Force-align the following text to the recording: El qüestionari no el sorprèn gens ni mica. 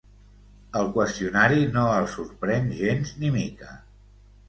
El 0.79 0.89
qüestionari 0.95 1.69
no 1.77 1.85
el 1.99 2.09
sorprèn 2.17 2.75
gens 2.83 3.17
ni 3.23 3.35
mica. 3.41 3.75